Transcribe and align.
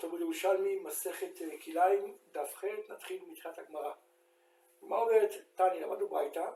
תלמוד 0.00 0.20
ירושלמי, 0.20 0.78
מסכת 0.78 1.42
אה, 1.42 1.60
כלאיים, 1.64 2.16
דף 2.32 2.54
ח', 2.54 2.64
נתחיל 2.88 3.24
מתחילת 3.28 3.58
הגמרא. 3.58 3.92
מה 4.82 4.96
אומרת 4.96 5.30
תניא, 5.54 5.86
למדנו 5.86 6.08
ברייתא, 6.08 6.50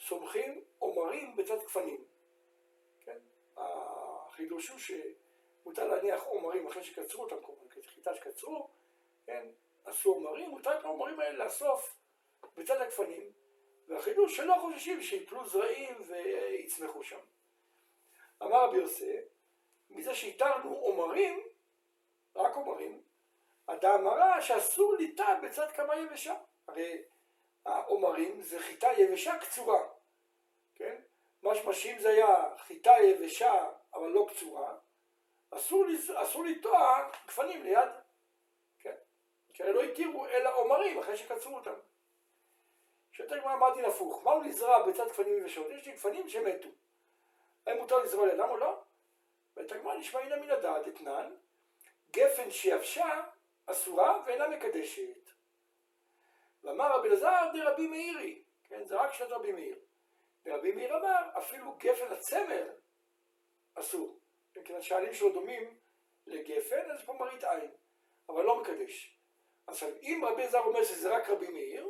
סומכים 0.00 0.64
עומרים 0.78 1.36
בצד 1.36 1.56
גפנים. 1.64 2.04
כן? 3.04 3.18
החידוש 3.56 4.68
הוא 4.68 4.78
שמותר 4.78 5.88
להניח 5.88 6.22
עומרים 6.22 6.66
אחרי 6.66 6.84
שקצרו 6.84 7.22
אותם, 7.22 7.36
כמובן, 7.42 7.82
כחיטה 7.82 8.14
שקצרו, 8.14 8.68
כן? 9.26 9.46
עשו 9.84 10.14
עומרים, 10.14 10.50
מותר 10.50 10.78
את 10.78 10.84
העומרים 10.84 11.20
האלה 11.20 11.44
לאסוף 11.44 11.96
בצד 12.56 12.80
הגפנים, 12.80 13.32
והחידוש 13.88 14.36
שלא 14.36 14.54
חוששים 14.60 15.02
שיפלו 15.02 15.48
זרעים 15.48 15.94
ויצמחו 16.06 17.04
שם. 17.04 17.20
אמר 18.42 18.64
רבי 18.64 18.76
יוסף, 18.76 19.22
מזה 19.90 20.14
שהתרנו 20.14 20.76
עומרים, 20.76 21.47
רק 22.38 22.54
עומרים, 22.54 23.02
אדם 23.66 24.00
אמרה 24.00 24.42
שאסור 24.42 24.94
ליטה 24.94 25.38
בצד 25.42 25.70
כמה 25.70 25.96
יבשה. 25.96 26.34
הרי 26.68 27.02
העומרים 27.66 28.42
זה 28.42 28.60
חיטה 28.60 28.88
יבשה 28.98 29.38
קצורה, 29.38 29.80
כן? 30.74 31.00
מה 31.42 31.54
שמשאים 31.54 31.98
זה 31.98 32.08
היה 32.08 32.56
חיטה 32.58 32.92
יבשה 33.02 33.70
אבל 33.94 34.08
לא 34.08 34.26
קצורה, 34.30 34.74
אסור, 35.50 36.44
לטוע 36.44 37.10
גפנים 37.26 37.62
ליד, 37.62 37.88
כן? 38.78 38.94
כי 39.54 39.62
לא 39.62 39.82
התירו 39.82 40.26
אלא 40.26 40.56
עומרים 40.56 40.98
אחרי 40.98 41.16
שקצרו 41.16 41.54
אותם. 41.54 41.74
שיותר 43.12 43.40
כבר 43.40 43.52
אמרתי 43.52 43.86
הפוך, 43.86 44.24
מהו 44.24 44.42
לזרע 44.42 44.86
בצד 44.86 45.08
גפנים 45.08 45.38
יבשות? 45.38 45.66
יש 45.70 45.86
לי 45.86 45.92
גפנים 45.92 46.28
שמתו. 46.28 46.68
האם 47.66 47.78
מותר 47.78 47.98
לזרוע 47.98 48.26
לידם 48.26 48.48
או 48.50 48.56
לא? 48.56 48.82
ואת 49.56 49.72
הגמרא 49.72 49.94
נשמע 49.94 50.20
הנה 50.20 50.36
מן 50.36 50.50
הדעת 50.50 50.88
אתנן, 50.88 51.34
גפן 52.10 52.50
שיבשה 52.50 53.20
אסורה 53.66 54.22
ואינה 54.26 54.48
מקדשת. 54.48 55.30
ואמר 56.64 56.98
רבי 56.98 57.08
אלעזר 57.08 57.50
דרבי 57.54 57.86
מאירי, 57.86 58.42
כן, 58.64 58.84
זה 58.84 58.96
רק 58.96 59.12
שנת 59.12 59.30
רבי 59.30 59.52
מאיר. 59.52 59.78
ורבי 60.46 60.72
מאיר 60.72 60.96
אמר, 60.96 61.38
אפילו 61.38 61.76
גפן 61.78 62.12
הצמר 62.12 62.70
אסור. 63.74 64.20
כן, 64.64 64.82
שהעלים 64.82 65.14
שלו 65.14 65.32
דומים 65.32 65.78
לגפן, 66.26 66.90
אז 66.90 67.04
פה 67.04 67.12
מראית 67.12 67.44
עין, 67.44 67.70
אבל 68.28 68.44
לא 68.44 68.60
מקדש. 68.60 69.18
עכשיו, 69.66 69.88
אם 70.02 70.24
רבי 70.28 70.42
אלעזר 70.42 70.58
אומר 70.58 70.84
שזה 70.84 71.16
רק 71.16 71.28
רבי 71.28 71.48
מאיר, 71.48 71.88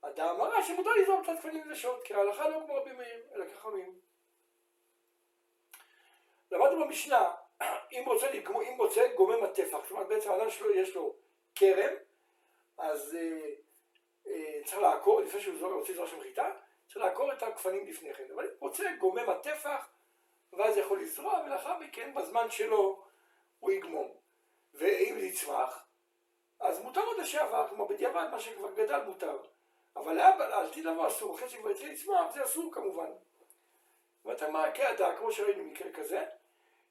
אדם 0.00 0.28
אמרה 0.28 0.62
שמותר 0.62 0.90
לזרום 0.90 1.22
קצת 1.22 1.32
גפנים 1.38 1.72
ושעות, 1.72 2.02
כי 2.04 2.14
ההלכה 2.14 2.48
לא 2.48 2.60
כמו 2.66 2.74
רבי 2.74 2.92
מאיר, 2.92 3.26
אלא 3.34 3.44
כחמים. 3.46 4.00
למדנו 6.50 6.84
במשנה, 6.84 7.34
אם 7.92 8.02
רוצה, 8.06 8.30
לגמו, 8.30 8.62
אם 8.62 8.74
רוצה 8.78 9.08
גומם 9.14 9.44
הטפח, 9.44 9.78
זאת 9.82 9.90
אומרת 9.90 10.08
בעצם 10.08 10.30
האדם 10.30 10.50
שלו 10.50 10.70
יש 10.70 10.94
לו 10.94 11.14
כרם, 11.54 11.94
אז 12.78 13.16
אה, 13.16 13.50
אה, 14.26 14.60
צריך 14.64 14.78
לעקור, 14.78 15.20
לפני 15.20 15.40
שהוא 15.40 15.58
זורק, 15.58 15.72
רוצה 15.72 15.92
לזרוק 15.92 16.08
שם 16.08 16.20
חיטה, 16.20 16.50
צריך 16.86 17.04
לעקור 17.04 17.32
את 17.32 17.42
הגפנים 17.42 17.86
לפני 17.86 18.14
כן, 18.14 18.24
אבל 18.34 18.44
אם 18.44 18.50
רוצה 18.60 18.84
גומם 18.98 19.28
הטפח, 19.28 19.88
ואז 20.52 20.76
יכול 20.76 21.00
לזרוע, 21.00 21.42
ולאחר 21.46 21.78
מכן 21.78 22.14
בזמן 22.14 22.50
שלו 22.50 23.04
הוא 23.60 23.70
יגמום. 23.70 24.08
ואם 24.74 25.16
יצמח, 25.18 25.86
אז 26.60 26.82
מותר 26.82 27.00
עוד 27.00 27.18
לשעבר, 27.18 27.68
כמו 27.68 27.88
בדיעבד, 27.88 28.28
מה 28.30 28.40
שכבר 28.40 28.74
גדל 28.74 29.00
מותר. 29.06 29.38
אבל 29.96 30.12
להבא, 30.12 30.48
לעתיד 30.48 30.84
לבוא 30.84 31.08
אסור, 31.08 31.34
אחרי 31.36 31.48
שכבר 31.48 31.68
התחיל 31.68 31.92
לצמוח, 31.92 32.34
זה 32.34 32.44
אסור 32.44 32.74
כמובן. 32.74 33.10
ואתה 34.24 34.50
מה, 34.50 34.72
כעדה, 34.74 35.16
כמו 35.16 35.32
שראינו 35.32 35.64
מקרה 35.64 35.92
כזה, 35.92 36.24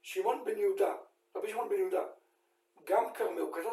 שמעון 0.02 0.46
בן 0.46 0.58
יהודה, 0.58 0.96
רבי 1.36 1.50
שמעון 1.50 1.70
בן 1.70 1.76
יהודה, 1.76 2.06
גם 2.84 3.14
כתב 3.14 3.24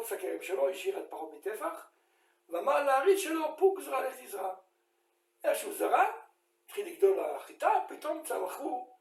את 0.07 0.11
הכרם 0.11 0.41
שלו, 0.41 0.69
השאיר 0.69 0.99
את 0.99 1.05
פחות 1.09 1.33
מטפח, 1.33 1.89
ואמר 2.49 2.83
לארי 2.83 3.17
שלו, 3.17 3.57
פוק 3.57 3.79
זרע, 3.79 4.07
לך 4.07 4.15
תזרע. 4.21 4.55
איך 5.43 5.57
שהוא 5.57 5.73
זרע, 5.73 6.03
התחיל 6.65 6.87
לגדול 6.87 7.19
החיטה, 7.19 7.69
פתאום 7.87 8.23
צמחו 8.23 8.95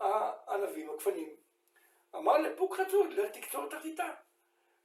הענבים, 0.00 0.90
הגפנים. 0.90 1.36
אמר 2.14 2.38
לפוק 2.38 2.76
חצוד, 2.76 3.12
לך 3.12 3.30
תקצור 3.30 3.64
את 3.68 3.72
החיטה. 3.72 4.14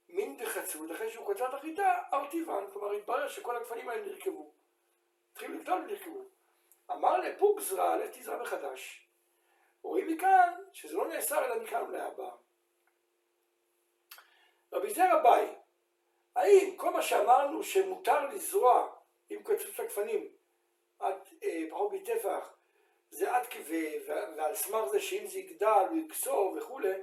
מין 0.09 0.37
דחצוד, 0.37 0.91
אחרי 0.91 1.11
שהוא 1.11 1.33
קצר 1.33 1.49
את 1.49 1.53
החיטה, 1.53 2.01
ארטיבן, 2.13 2.63
כלומר 2.73 2.91
התברר 2.91 3.27
שכל 3.27 3.55
הגפנים 3.55 3.89
האלה 3.89 4.05
נרקבו. 4.05 4.53
התחילו 5.31 5.53
לגדול 5.53 5.81
ונרקבו. 5.81 6.25
אמר 6.91 7.17
לפוק 7.17 7.59
זרע, 7.59 7.97
לך 7.97 8.17
תזרע 8.17 8.41
מחדש. 8.41 9.06
רואים 9.83 10.07
מכאן 10.07 10.53
שזה 10.73 10.95
לא 10.97 11.07
נאסר 11.07 11.45
אלא 11.45 11.63
מכאן 11.63 11.83
ולהבא. 11.83 12.29
רבי 14.73 14.93
זרע 14.93 15.23
ביי, 15.23 15.55
האם 16.35 16.75
כל 16.77 16.89
מה 16.89 17.01
שאמרנו 17.01 17.63
שמותר 17.63 18.27
לזרוע 18.27 18.95
עם 19.29 19.43
קצוץ 19.43 19.79
הגפנים 19.79 20.29
עד 20.99 21.15
אה, 21.43 21.63
פחות 21.69 21.93
מטפח 21.93 22.57
זה 23.09 23.35
עד 23.35 23.47
כבי 23.47 23.99
ועל 24.07 24.55
סמך 24.55 24.87
זה 24.91 24.99
שאם 24.99 25.27
זה 25.27 25.39
יגדל 25.39 25.85
הוא 25.89 25.97
יקסור 25.97 26.57
וכולי 26.57 26.93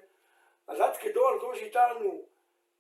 אז 0.67 0.81
עד 0.81 0.97
כדו 0.97 1.29
על 1.29 1.41
כל 1.41 1.49
מה 1.49 1.57
שהתרנו 1.57 2.29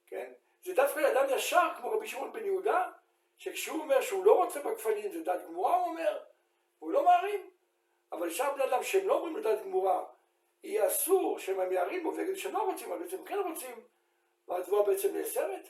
כן 0.06 0.32
זה 0.62 0.74
דווקא 0.74 1.00
לאדם 1.00 1.34
ישר 1.36 1.68
כמו 1.76 1.90
רבי 1.90 2.06
שמעון 2.06 2.32
בן 2.32 2.44
יהודה 2.44 2.90
שכשהוא 3.38 3.80
אומר 3.80 4.00
שהוא 4.00 4.24
לא 4.24 4.44
רוצה 4.44 4.60
בגפנים 4.62 5.12
זה 5.12 5.22
דת 5.22 5.44
גמורה 5.44 5.76
הוא 5.76 5.86
אומר 5.86 6.18
הוא 6.78 6.90
לא 6.90 7.04
מערים 7.04 7.50
אבל 8.18 8.30
שאר 8.30 8.54
בני 8.54 8.64
אדם 8.64 8.82
שהם 8.82 9.06
לא 9.06 9.14
אומרים 9.14 9.36
לדעת 9.36 9.62
גמורה, 9.62 10.04
יהיה 10.62 10.86
אסור 10.86 11.38
שהם 11.38 11.72
יערים 11.72 12.02
בו 12.02 12.14
ויגידו 12.16 12.38
שהם 12.38 12.52
לא 12.52 12.62
רוצים, 12.62 12.92
אבל 12.92 13.02
בעצם 13.02 13.24
כן 13.24 13.38
רוצים, 13.38 13.84
והתבואה 14.48 14.86
בעצם 14.86 15.16
נאסרת? 15.16 15.68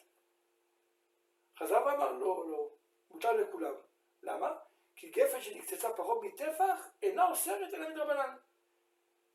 חזר 1.58 1.82
ואמר 1.86 2.12
לא, 2.12 2.44
לא, 2.50 2.68
מותר 3.10 3.32
לכולם. 3.32 3.74
למה? 4.22 4.56
כי 4.96 5.10
גפן 5.10 5.40
שנקצצה 5.40 5.92
פחות 5.92 6.22
מטפח 6.22 6.88
אינה 7.02 7.28
אוסרת 7.28 7.74
אלא 7.74 7.90
מדרבנן. 7.90 8.36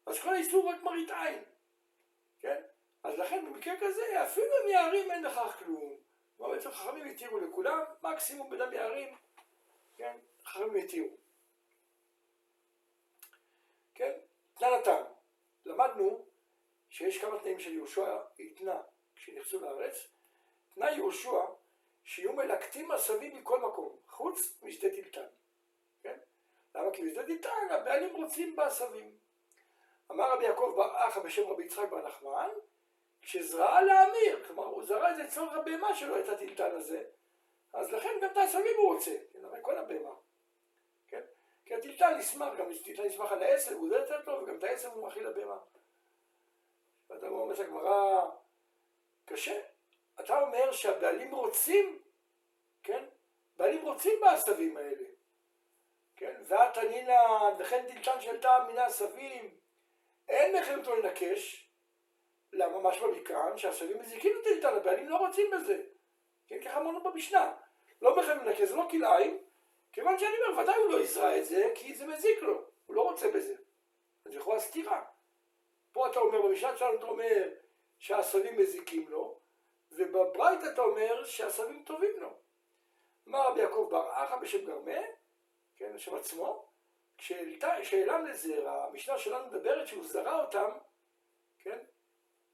אז 0.06 0.20
כל 0.20 0.34
האיסור 0.34 0.70
רק 0.70 0.84
מראית 0.84 1.10
עין, 1.12 1.44
כן? 2.40 2.62
אז 3.04 3.20
לכן 3.20 3.46
במקרה 3.46 3.74
כזה, 3.80 4.24
אפילו 4.24 4.48
אם 4.64 4.70
יערים 4.70 5.12
אין 5.12 5.24
לכך 5.24 5.56
כלום. 5.60 5.98
בעצם 6.40 6.72
חכמים 6.72 7.06
התירו 7.06 7.40
לכולם, 7.40 7.80
מקסימום 8.04 8.50
בדם 8.50 8.74
יערים, 8.74 9.16
כן? 9.98 10.18
חכמים 10.46 10.76
התירו. 10.76 11.08
כן? 14.60 14.66
תנא 14.66 14.78
נתן. 14.78 15.04
למדנו 15.66 16.26
שיש 16.90 17.22
כמה 17.22 17.40
תנאים 17.40 17.60
של 17.60 17.74
יהושע 17.74 18.20
התנה 18.40 18.82
כשנכנסו 19.16 19.60
לארץ. 19.62 20.08
תנאי 20.74 20.96
יהושע 20.96 21.42
שיהיו 22.04 22.34
מלקטים 22.34 22.92
עשבים 22.92 23.36
מכל 23.36 23.60
מקום, 23.60 24.00
חוץ 24.08 24.64
משדה 24.64 24.90
טלטן. 24.90 25.28
כן? 26.02 26.20
למה? 26.76 26.92
כי 26.94 27.10
בשדה 27.10 27.26
טלטן 27.26 27.68
הבעלים 27.70 28.16
רוצים 28.16 28.56
בעשבים. 28.56 29.18
אמר 30.12 30.34
רבי 30.34 30.46
יעקב 30.46 30.74
בר 30.76 31.08
אחא 31.08 31.20
בשם 31.20 31.48
רבי 31.48 31.66
יצחק 31.66 31.90
בר 31.90 32.08
נחמן, 32.08 32.50
כשזרעה 33.22 33.82
להמיר, 33.82 34.48
כלומר 34.48 34.66
הוא 34.66 34.86
זרע 34.86 35.12
את 35.12 35.16
זה 35.16 35.24
לצורך 35.24 35.54
הבהמה 35.54 35.96
שלו, 35.96 36.20
את 36.20 36.30
הטלטן 36.30 36.76
הזה, 36.76 37.04
אז 37.74 37.92
לכן 37.92 38.10
גם 38.22 38.32
את 38.32 38.38
העשבים 38.38 38.78
הוא 38.78 38.94
רוצה, 38.94 39.12
כן? 39.34 39.46
הרי 39.46 39.60
כל 39.62 39.78
הבהמה. 39.78 40.14
כי 41.70 41.76
הטלטל 41.76 42.16
נשמח, 42.18 42.54
גם 42.58 42.66
טלטל 42.86 43.04
נשמח 43.04 43.32
על 43.32 43.44
העשב, 43.44 43.72
הוא 43.72 43.90
זה 43.90 43.96
יותר 43.96 44.22
טוב, 44.26 44.44
וגם 44.44 44.58
את 44.58 44.64
העשב 44.64 44.88
הוא 44.88 45.04
מאכיל 45.04 45.28
לבהמה. 45.28 45.58
ואתה 47.10 47.28
אומר 47.28 47.62
הגמרא, 47.62 48.30
קשה. 49.26 49.62
אתה 50.20 50.40
אומר 50.42 50.72
שהבעלים 50.72 51.36
רוצים, 51.36 52.02
כן? 52.84 53.06
בעלים 53.56 53.86
רוצים 53.86 54.20
בעשבים 54.22 54.78
האלה. 54.78 55.08
כן? 56.16 56.42
והתנינא, 56.48 57.22
וכן 57.60 57.88
טלטן 57.88 58.22
של 58.22 58.40
מן 58.68 58.78
העשבים, 58.78 59.60
אין 60.28 60.56
מחייבותו 60.56 60.96
לנקש. 60.96 61.72
למה? 62.54 62.80
משמע 62.90 63.08
מכאן 63.08 63.58
שהעשבים 63.58 64.00
מזיקים 64.00 64.32
הטלטן, 64.42 64.76
הבעלים 64.76 65.10
לא 65.10 65.18
רוצים 65.18 65.52
בזה. 65.52 65.84
כן? 66.48 66.64
ככה 66.64 66.82
אמרנו 66.82 67.04
במשנה. 67.04 67.56
לא 68.02 68.16
מחייבים 68.16 68.48
לנקש, 68.48 68.62
זה 68.62 68.76
לא 68.76 68.88
כלאיים. 68.92 69.49
כיוון 69.92 70.20
שאני 70.20 70.36
אומר, 70.48 70.62
ודאי 70.62 70.76
הוא 70.76 70.92
לא 70.92 71.00
יזרע 71.00 71.38
את 71.38 71.46
זה, 71.46 71.72
כי 71.76 71.96
זה 71.96 72.08
מזיק 72.08 72.42
לו, 72.42 72.62
הוא 72.86 72.96
לא 72.96 73.02
רוצה 73.02 73.32
בזה. 73.32 73.56
אז 74.26 74.34
יכולה 74.34 74.60
סתירה. 74.60 75.06
פה 75.92 76.12
אתה 76.12 76.20
אומר, 76.20 76.42
במשנה 76.42 76.78
שלנו 76.78 76.98
אתה 76.98 77.06
אומר 77.06 77.54
שהעשבים 78.00 78.58
מזיקים 78.58 79.10
לו, 79.10 79.40
ובברייתא 79.92 80.74
אתה 80.74 80.82
אומר 80.82 81.26
שהעשבים 81.26 81.84
טובים 81.84 82.20
לו. 82.20 82.40
אמר 83.28 83.48
רבי 83.48 83.62
יעקב 83.62 83.88
בר 83.92 84.10
אחא 84.12 84.36
בשם 84.36 84.66
גרמה, 84.66 85.02
כן, 85.76 85.96
בשם 85.96 86.16
עצמו, 86.16 86.70
כשאלם 87.18 88.26
לזרע, 88.26 88.84
המשנה 88.84 89.18
שלנו 89.18 89.48
מדברת 89.48 89.88
שהוא 89.88 90.08
זרע 90.08 90.46
אותם, 90.46 90.72
כן, 91.60 91.80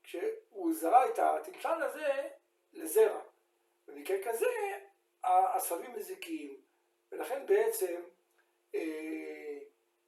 כשהוא 0.04 0.74
זרע 0.74 1.10
את 1.10 1.20
הטלטן 1.20 1.82
הזה 1.82 2.30
לזרע. 2.74 3.22
במקרה 3.88 4.18
כזה, 4.24 4.48
העשבים 5.24 5.94
מזיקים. 5.94 6.65
ולכן 7.12 7.46
בעצם 7.46 8.02
אה, 8.76 9.60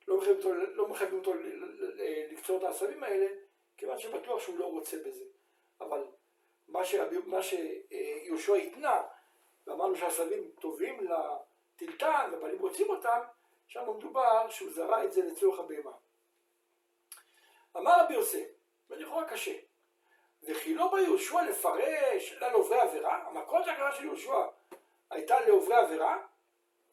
לא 0.07 0.17
מחייבים 0.17 0.37
אותו, 0.37 0.53
לא 0.53 0.87
מחייבים 0.87 1.19
אותו 1.19 1.33
לקצור 2.31 2.57
את 2.57 2.63
העשבים 2.63 3.03
האלה, 3.03 3.27
כיוון 3.77 3.97
שבטוח 3.97 4.41
שהוא 4.41 4.59
לא 4.59 4.65
רוצה 4.65 4.97
בזה. 5.05 5.25
אבל 5.81 6.07
מה, 6.67 6.85
שרבי, 6.85 7.17
מה 7.25 7.39
שיהושע 7.43 8.55
התנה, 8.55 9.01
ואמרנו 9.67 9.95
שהעשבים 9.95 10.51
טובים 10.61 11.07
לטלטן, 11.07 12.29
והבעלים 12.31 12.59
רוצים 12.59 12.89
אותם, 12.89 13.19
שם 13.67 13.83
מדובר 13.97 14.49
שהוא 14.49 14.71
זרע 14.71 15.03
את 15.03 15.13
זה 15.13 15.23
לצורך 15.23 15.59
הבהמה. 15.59 15.91
אמר 17.77 18.03
רבי 18.03 18.13
יוסף, 18.13 18.47
ולכאורה 18.89 19.29
קשה, 19.29 19.53
וכי 20.43 20.75
לא 20.75 20.91
בא 20.91 20.99
יהושע 20.99 21.41
לפרש 21.41 22.33
אלא 22.33 22.47
לעוברי 22.47 22.79
עבירה? 22.79 23.25
של 23.63 23.69
הקראה 23.69 23.91
של 23.91 24.03
יהושע 24.05 24.45
הייתה 25.11 25.39
לעוברי 25.39 25.75
עבירה? 25.75 26.27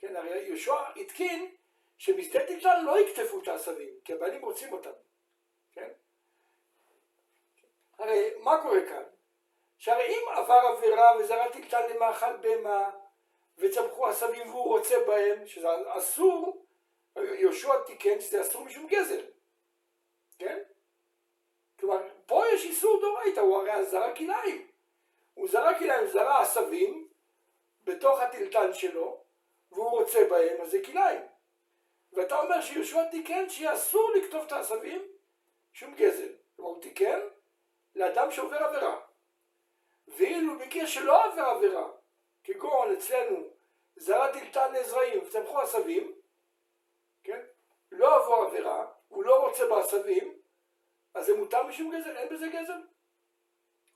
כן, 0.05 0.17
הרי 0.17 0.39
יהושע 0.39 0.75
התקין 0.97 1.55
שמשדה 1.99 2.47
טלטל 2.47 2.81
לא 2.83 2.99
יקטפו 2.99 3.43
את 3.43 3.49
העשבים, 3.49 3.95
כי 4.05 4.13
הבעלים 4.13 4.45
רוצים 4.45 4.73
אותם, 4.73 4.91
כן? 5.73 5.89
הרי 7.99 8.31
מה 8.39 8.63
קורה 8.63 8.87
כאן? 8.89 9.03
שהרי 9.79 10.07
אם 10.07 10.29
עבר 10.29 10.55
עבירה 10.77 11.17
וזרע 11.19 11.49
טלטל 11.49 11.87
למאכל 11.95 12.37
בהמה 12.37 12.91
וצמחו 13.59 14.07
עשבים 14.07 14.49
והוא 14.49 14.65
רוצה 14.65 14.95
בהם, 15.07 15.47
שזה 15.47 15.69
אסור, 15.89 16.67
יהושע 17.17 17.83
תיקן 17.87 18.21
שזה 18.21 18.41
אסור 18.41 18.65
משום 18.65 18.87
גזל, 18.87 19.25
כן? 20.39 20.63
כלומר, 21.79 22.09
פה 22.27 22.45
יש 22.55 22.65
איסור 22.65 23.01
דורייתא, 23.01 23.41
הוא 23.41 23.57
הרי 23.57 23.85
זרע 23.85 24.15
כלאיים. 24.15 24.69
הוא 25.35 25.49
זרע 25.49 25.79
כלאיים, 25.79 26.07
זרע 26.07 26.43
עשבים 26.43 27.09
בתוך 27.85 28.21
הטלטל 28.21 28.73
שלו, 28.73 29.24
והוא 29.75 29.91
רוצה 29.91 30.19
בהם, 30.31 30.61
אז 30.61 30.71
זה 30.71 30.79
כלאיים. 30.85 31.21
ואתה 32.13 32.41
אומר 32.41 32.61
שיהושע 32.61 33.11
תיקן 33.11 33.49
שיהיה 33.49 33.75
אסור 33.75 34.11
לקטוף 34.17 34.47
את 34.47 34.53
העשבים, 34.53 35.03
שום 35.73 35.95
גזל. 35.95 36.33
כלומר, 36.57 36.71
הוא 36.71 36.83
תיקן 36.83 37.21
לאדם 37.95 38.31
שעובר 38.31 38.57
עבירה. 38.57 39.01
ואילו 40.09 40.55
מקרה 40.55 40.87
שלא 40.87 41.25
עבר 41.25 41.43
עבירה, 41.43 41.91
כגון 42.45 42.93
אצלנו 42.93 43.49
זרע 43.97 44.33
טלטל 44.33 44.73
לזרעים 44.73 45.23
וצמחו 45.23 45.61
עשבים, 45.61 46.15
כן? 47.25 47.41
לא 47.91 48.17
עבור 48.17 48.45
עבירה, 48.45 48.87
הוא 49.09 49.25
לא 49.25 49.47
רוצה 49.47 49.67
בעשבים, 49.67 50.39
אז 51.15 51.27
זה 51.27 51.37
מותר 51.37 51.63
משום 51.63 51.97
גזל, 51.97 52.17
אין 52.17 52.29
בזה 52.29 52.47
גזל. 52.49 52.83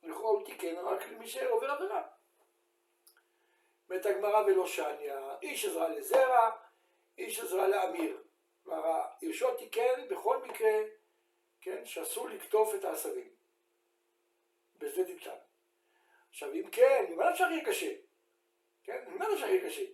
לכאורה 0.02 0.30
הוא 0.30 0.44
תיקן 0.44 0.74
רק 0.76 1.08
למי 1.08 1.28
שעובר 1.28 1.70
עבירה. 1.70 2.02
אומרת 3.90 4.06
הגמרא 4.06 4.44
ולא 4.46 4.66
שניה, 4.66 5.36
איש 5.42 5.64
עזרה 5.64 5.88
לזרע, 5.88 6.50
איש 7.18 7.40
עזרה 7.40 7.68
לאמיר. 7.68 8.22
כלומר, 8.64 9.00
יהושע 9.22 9.54
תיקן 9.54 10.08
בכל 10.10 10.46
מקרה, 10.46 10.72
כן, 11.60 11.84
שאסור 11.84 12.28
לקטוף 12.28 12.74
את 12.74 12.84
העשבים. 12.84 13.28
בזה 14.76 15.04
תקטן. 15.04 15.38
עכשיו 16.30 16.52
אם 16.52 16.70
כן, 16.70 17.04
ממה 17.08 17.30
אפשר 17.30 17.50
יהיה 17.50 17.64
קשה? 17.64 17.94
כן, 18.84 19.04
ממה 19.08 19.32
אפשר 19.34 19.46
יהיה 19.46 19.68
קשה? 19.68 19.84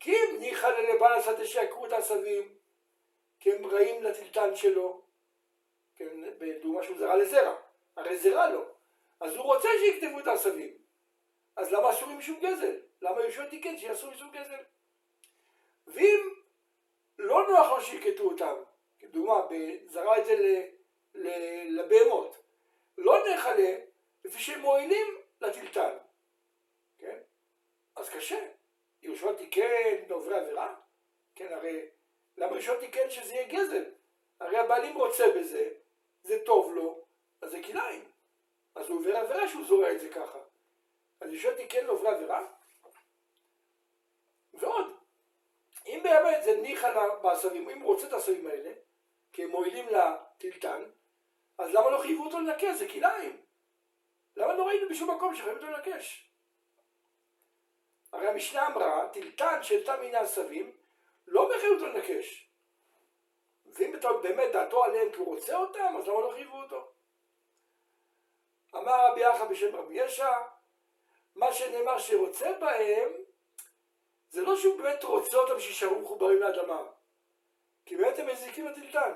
כי 0.00 0.10
אם 0.10 0.36
ניחא 0.40 0.66
ללבן 0.66 1.12
השדה 1.18 1.46
שיעקרו 1.46 1.86
את 1.86 1.92
העשבים, 1.92 2.58
כי 3.40 3.52
הם 3.52 3.66
רעים 3.66 4.02
לטלטן 4.02 4.56
שלו, 4.56 5.02
כן, 5.96 6.38
בדוגמה 6.38 6.82
שהוא 6.82 6.98
זרע 6.98 7.16
לזרע, 7.16 7.56
הרי 7.96 8.18
זרע 8.18 8.50
לו, 8.50 8.64
אז 9.20 9.34
הוא 9.34 9.44
רוצה 9.44 9.68
שיכתבו 9.78 10.20
את 10.20 10.26
העשבים, 10.26 10.78
אז 11.56 11.72
למה 11.72 11.90
אסור 11.90 12.08
עם 12.08 12.22
שום 12.22 12.40
גזל? 12.40 12.76
למה 13.02 13.22
יהושע 13.22 13.48
תיקן 13.48 13.78
שיעשו 13.78 14.06
עם 14.06 14.14
שום 14.14 14.30
גזל? 14.30 14.62
ואם 15.86 16.34
לא 17.18 17.48
נוח 17.48 17.70
לו 17.70 17.80
שיקטו 17.80 18.22
אותם, 18.22 18.54
כדוגמה, 18.98 19.40
זרע 19.86 20.18
את 20.18 20.26
זה 20.26 20.66
לבהמות, 21.68 22.36
לא 22.98 23.16
נחלה, 23.28 23.76
לפי 24.24 24.38
שהם 24.38 24.60
מועילים 24.60 25.06
לטלטל, 25.40 25.96
כן? 26.98 27.18
אז 27.96 28.08
קשה. 28.10 28.48
יהושע 29.02 29.32
תיקן 29.32 30.08
בעוברי 30.08 30.38
עבירה? 30.38 30.74
כן, 31.34 31.52
הרי 31.52 31.86
למה 32.36 32.52
יהושע 32.52 32.80
תיקן 32.80 33.10
שזה 33.10 33.34
יהיה 33.34 33.48
גזל? 33.48 33.84
הרי 34.40 34.58
הבעלים 34.58 34.96
רוצה 34.96 35.24
בזה, 35.36 35.68
זה 36.22 36.38
טוב 36.46 36.74
לו, 36.74 37.04
אז 37.42 37.50
זה 37.50 37.62
כלאיים. 37.62 38.04
אז 38.74 38.90
הוא 38.90 38.98
עובר 38.98 39.16
עבירה 39.16 39.48
שהוא 39.48 39.64
זורע 39.64 39.92
את 39.92 40.00
זה 40.00 40.08
ככה. 40.08 40.38
אז 41.24 41.30
יהושע 41.32 41.54
תיקן 41.56 41.86
לעוברי 41.86 42.08
עבירה? 42.08 42.46
ועוד, 44.54 44.86
אם 45.86 46.00
באמת 46.02 46.44
זה 46.44 46.56
ניחא 46.62 47.18
בעשבים, 47.22 47.70
אם 47.70 47.80
הוא 47.80 47.94
רוצה 47.94 48.06
את 48.06 48.12
העשבים 48.12 48.46
האלה, 48.46 48.72
כי 49.32 49.44
הם 49.44 49.50
מועילים 49.50 49.86
לטלטן, 49.88 50.82
אז 51.58 51.74
למה 51.74 51.90
לא 51.90 51.98
חייבו 52.02 52.24
אותו 52.24 52.40
לנקה? 52.40 52.74
זה 52.74 52.88
כלאיים. 52.88 53.44
למה 54.36 54.52
לא 54.52 54.66
ראינו 54.66 54.88
בשום 54.90 55.10
מקום 55.10 55.34
שחייבו 55.34 55.56
אותו 55.56 55.70
לנקש? 55.70 56.30
הרי 58.12 58.28
המשנה 58.28 58.66
אמרה, 58.66 59.08
טלטן 59.12 59.62
שהעלתה 59.62 59.96
מן 59.96 60.14
העשבים, 60.14 60.76
לא 61.26 61.48
מחייב 61.48 61.72
אותו 61.72 61.86
לנקש. 61.86 62.50
ואם 63.66 63.92
באמת 64.22 64.52
דעתו 64.52 64.84
עליהם 64.84 65.12
כי 65.12 65.16
הוא 65.18 65.26
רוצה 65.26 65.56
אותם, 65.56 65.94
אז 65.98 66.08
למה 66.08 66.20
לא 66.20 66.32
חייבו 66.34 66.62
אותו? 66.62 66.92
אמר 68.74 69.10
רבי 69.10 69.20
יחד 69.20 69.50
בשם 69.50 69.76
רבי 69.76 69.94
ישע, 69.94 70.32
מה 71.34 71.52
שנאמר 71.52 71.98
שרוצה 71.98 72.52
בהם, 72.52 73.12
זה 74.28 74.42
לא 74.42 74.56
שהוא 74.56 74.78
באמת 74.78 75.04
רוצה 75.04 75.36
אותם 75.36 75.60
שישארו 75.60 75.98
מחוברים 76.00 76.40
לאדמה, 76.40 76.82
כי 77.86 77.96
באמת 77.96 78.18
הם 78.18 78.26
מזיקים 78.26 78.66
לטלטן. 78.66 79.12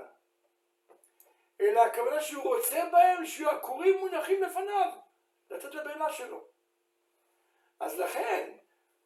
אלא 1.60 1.80
הכוונה 1.80 2.22
שהוא 2.22 2.44
רוצה 2.44 2.88
בהם 2.92 3.26
שיהיו 3.26 3.50
עקורים 3.50 3.98
מונחים 3.98 4.42
לפניו, 4.42 4.90
לתת 5.50 5.74
לבהמה 5.74 6.12
שלו. 6.12 6.48
אז 7.80 7.98
לכן, 7.98 8.52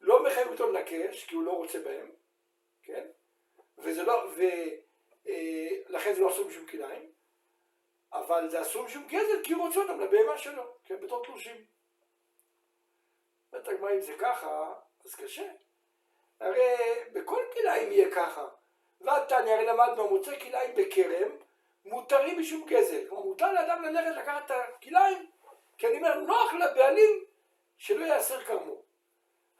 לא 0.01 0.23
מחייב 0.23 0.47
אותו 0.47 0.71
לנקש, 0.71 1.25
כי 1.25 1.35
הוא 1.35 1.43
לא 1.43 1.51
רוצה 1.51 1.79
בהם, 1.79 2.11
כן? 2.83 3.07
וזה 3.77 4.03
לא, 4.03 4.31
ולכן 5.89 6.13
זה 6.13 6.21
לא 6.21 6.29
אסור 6.29 6.47
משום 6.47 6.67
כליים, 6.67 7.11
אבל 8.13 8.49
זה 8.49 8.61
אסור 8.61 8.85
משום 8.85 9.07
גזל, 9.07 9.43
כי 9.43 9.53
הוא 9.53 9.67
רוצה 9.67 9.79
אותם 9.79 9.99
לבהמה 9.99 10.37
שלו, 10.37 10.77
כן? 10.83 10.99
בתור 10.99 11.25
תלושים. 11.25 11.72
אומרת 13.53 13.67
הגמרא 13.67 13.91
אם 13.91 14.01
זה 14.01 14.13
ככה, 14.19 14.73
אז 15.05 15.15
קשה. 15.15 15.51
הרי 16.39 16.75
בכל 17.13 17.43
כליים 17.53 17.91
יהיה 17.91 18.11
ככה. 18.15 18.47
ועתני 19.01 19.53
הרי 19.53 19.65
למדנו 19.65 20.09
מוצא 20.09 20.39
כליים 20.39 20.75
בכרם, 20.75 21.29
מותרים 21.85 22.39
משום 22.39 22.65
גזל. 22.65 23.07
כלומר, 23.09 23.23
מותר 23.23 23.51
לאדם 23.51 23.83
ללכת 23.83 24.15
לקחת 24.15 24.45
את 24.45 24.51
הכליים, 24.51 25.31
כי 25.77 25.87
אני 25.87 25.97
אומר, 25.97 26.15
נוח 26.15 26.53
לבעלים 26.53 27.25
שלא 27.77 28.05
יאסר 28.05 28.43
כרמו. 28.43 28.81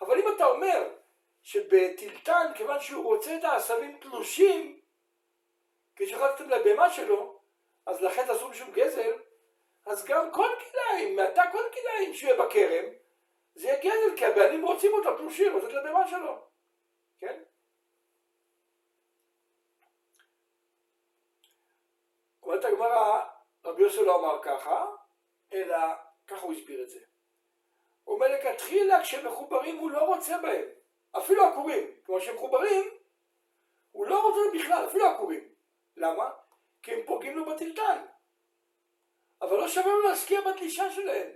אבל 0.02 0.20
אם 0.20 0.36
אתה 0.36 0.46
אומר 0.46 0.90
שבטלטן, 1.42 2.52
כיוון 2.56 2.80
שהוא 2.80 3.04
רוצה 3.04 3.36
את 3.36 3.44
העשבים 3.44 3.98
תלושים, 4.02 4.80
כשחטאתם 5.96 6.50
לבהמה 6.50 6.90
שלו, 6.90 7.40
אז 7.86 8.02
לכן 8.02 8.30
אסור 8.30 8.50
משום 8.50 8.72
גזל, 8.72 9.14
אז 9.86 10.06
גם 10.06 10.32
כל 10.32 10.50
כליים, 10.72 11.16
מעתה 11.16 11.44
כל 11.52 11.64
כליים 11.74 12.14
שיהיה 12.14 12.36
בכרם, 12.36 12.86
זה 13.56 13.68
יהיה 13.68 13.80
גזל, 13.80 14.18
כי 14.18 14.26
הבעלים 14.26 14.66
רוצים 14.66 14.94
אותו 14.94 15.18
תלושים, 15.18 15.58
לתת 15.58 15.74
לבהמה 15.74 16.08
שלו, 16.08 16.48
כן? 17.20 17.44
אומרת 22.44 22.66
הגמרא, 22.66 23.26
רבי 23.66 23.82
יוסף 23.82 24.02
לא 24.02 24.20
אמר 24.20 24.44
ככה, 24.44 24.86
אלא 25.54 25.78
ככה 26.28 26.42
הוא 26.42 26.54
הסביר 26.54 26.84
את 26.84 26.90
זה. 26.90 27.00
הוא 28.04 28.16
אומר 28.16 28.28
לכתחילה 28.28 29.02
כשמחוברים 29.04 29.78
הוא 29.78 29.92
לא 29.92 30.04
רוצה 30.04 30.38
בהם, 30.38 30.66
אפילו 31.18 31.46
עקורים, 31.46 32.02
כמו 32.06 32.22
שהם 32.22 32.36
מחוברים, 32.36 32.86
הוא 33.92 34.08
לא 34.08 34.28
רוצה 34.28 34.40
בכלל, 34.58 34.88
אפילו 34.90 35.06
עקורים. 35.06 35.54
למה? 35.98 36.32
כי 36.84 36.92
הם 36.94 37.06
פוגעים 37.06 37.38
לו 37.38 37.46
בטלטן. 37.46 38.06
אבל 39.42 39.58
לא 39.58 39.68
שווה 39.68 39.88
לו 39.88 40.02
להשקיע 40.02 40.42
בתלישה 40.42 40.92
שלהם, 40.92 41.32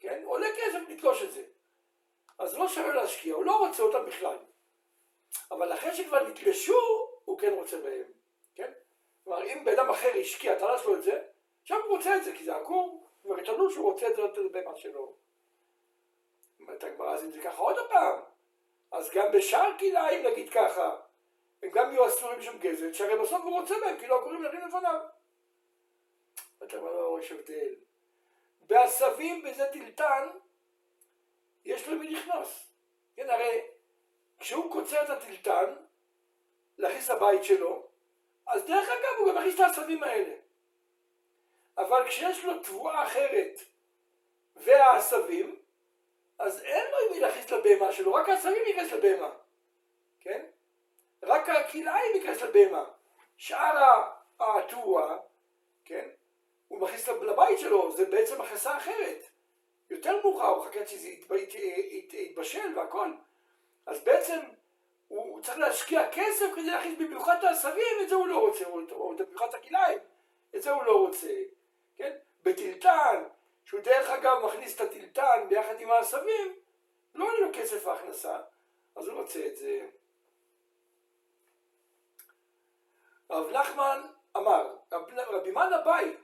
כן? 0.00 0.22
עולה 0.24 0.46
כסף 0.56 0.88
לתלוש 0.88 1.22
את 1.22 1.32
זה. 1.32 1.42
אז 2.38 2.58
לא 2.58 2.68
שווה 2.68 2.94
להשקיע, 2.94 3.34
הוא 3.34 3.44
לא 3.44 3.56
רוצה 3.56 3.82
אותם 3.82 4.06
בכלל. 4.06 4.36
אבל 5.50 5.72
אחרי 5.72 5.94
שכבר 5.94 6.28
נתלשו, 6.28 7.08
הוא 7.24 7.38
כן 7.38 7.52
רוצה 7.52 7.76
בהם, 7.80 8.04
כן? 8.54 8.72
כלומר, 9.24 9.44
אם 9.44 9.64
בן 9.64 9.72
אדם 9.72 9.90
אחר 9.90 10.08
השקיע, 10.20 10.58
תלש 10.58 10.84
לו 10.84 10.96
את 10.96 11.02
זה, 11.02 11.22
עכשיו 11.62 11.78
הוא 11.84 11.96
רוצה 11.96 12.16
את 12.16 12.24
זה, 12.24 12.32
כי 12.36 12.44
זה 12.44 12.56
עקור, 12.56 13.08
כבר 13.22 13.38
יתנו 13.38 13.70
שהוא 13.70 13.92
רוצה 13.92 14.08
את 14.08 14.16
זה 14.16 14.22
לתת 14.22 14.38
לבהמה 14.38 14.76
שלו. 14.76 15.16
אומרת 16.60 16.84
הגמרא, 16.84 17.14
אז 17.14 17.24
אם 17.24 17.30
זה 17.30 17.40
ככה 17.40 17.62
עוד 17.62 17.76
פעם, 17.88 18.20
אז 18.92 19.10
גם 19.14 19.32
בשאר 19.32 19.78
כלאיים 19.78 20.26
נגיד 20.26 20.50
ככה, 20.50 20.96
הם 21.62 21.70
גם 21.70 21.92
יהיו 21.92 22.06
אסורים 22.06 22.42
שם 22.42 22.58
גזל, 22.58 22.92
שהרי 22.92 23.18
בסוף 23.18 23.42
הוא 23.42 23.60
רוצה 23.60 23.74
בהם, 23.80 23.98
כי 23.98 24.06
לא 24.06 24.20
קוראים 24.22 24.42
לרים 24.42 24.60
לפניו. 24.68 25.00
אומרת 26.60 26.74
הגמרא, 26.74 26.92
לא, 26.92 27.18
יש 27.20 27.32
הבדל. 27.32 27.74
בעשבים 28.66 29.42
בזה 29.42 29.66
טלטן, 29.72 30.28
יש 31.64 31.88
לו 31.88 31.98
מי 31.98 32.08
נכנס. 32.08 32.66
כן, 33.16 33.30
הרי 33.30 33.60
כשהוא 34.38 34.72
קוצר 34.72 35.02
את 35.04 35.10
הטלטן, 35.10 35.74
להכניס 36.78 37.10
לבית 37.10 37.44
שלו, 37.44 37.86
אז 38.46 38.66
דרך 38.66 38.88
אגב 38.88 39.18
הוא 39.18 39.28
גם 39.28 39.34
מכניס 39.38 39.54
את 39.54 39.60
העשבים 39.60 40.02
האלה. 40.02 40.34
אבל 41.78 42.08
כשיש 42.08 42.44
לו 42.44 42.62
תבואה 42.62 43.04
אחרת, 43.04 43.60
והעשבים, 44.56 45.56
אז 46.38 46.62
אין 46.62 46.86
לו 46.90 47.14
מי 47.14 47.20
להכניס 47.20 47.50
לבהמה 47.50 47.92
שלו, 47.92 48.14
רק 48.14 48.28
העשבים 48.28 48.62
ייכנס 48.66 48.92
לבהמה, 48.92 49.30
כן? 50.20 50.46
רק 51.22 51.48
הכלאיים 51.48 52.14
ייכנס 52.14 52.42
לבהמה. 52.42 52.84
שאר 53.36 54.02
התאורה, 54.40 55.18
כן? 55.84 56.08
הוא 56.76 56.88
מכניס 56.88 57.08
לבית 57.08 57.58
שלו, 57.58 57.92
זה 57.96 58.04
בעצם 58.04 58.40
הכנסה 58.40 58.76
אחרת. 58.76 59.26
יותר 59.90 60.20
מאוחר, 60.22 60.46
הוא 60.46 60.64
מחכה 60.64 60.86
שזה 60.86 61.08
יתבשל 62.12 62.78
והכל. 62.78 63.12
אז 63.86 64.04
בעצם 64.04 64.38
הוא 65.08 65.42
צריך 65.42 65.58
להשקיע 65.58 66.10
כסף 66.12 66.46
כדי 66.54 66.70
להכניס 66.70 66.98
במיוחד 66.98 67.36
את 67.38 67.44
העשבים, 67.44 67.96
את 68.02 68.08
זה 68.08 68.14
הוא 68.14 68.26
לא 68.26 68.38
רוצה, 68.38 68.64
או 68.90 69.16
במיוחד 69.16 69.46
את 69.48 69.54
הכלאיים, 69.54 69.98
את 70.56 70.62
זה 70.62 70.70
הוא 70.70 70.84
לא 70.84 71.06
רוצה, 71.06 71.34
כן? 71.96 72.12
בטלטן, 72.44 73.24
שהוא 73.64 73.80
דרך 73.80 74.10
אגב 74.10 74.46
מכניס 74.46 74.76
את 74.76 74.80
הטלטן 74.80 75.46
ביחד 75.48 75.80
עם 75.80 75.90
העשבים, 75.90 76.56
לא 77.14 77.24
עולה 77.24 77.38
לו 77.38 77.52
כסף 77.52 77.86
ההכנסה, 77.86 78.38
אז 78.96 79.08
הוא 79.08 79.20
רוצה 79.20 79.46
את 79.46 79.56
זה. 79.56 79.86
רב 83.30 83.50
נחמן 83.50 84.02
אמר, 84.36 84.76
רבי 85.30 85.50
מן 85.50 85.72
אביי, 85.72 86.16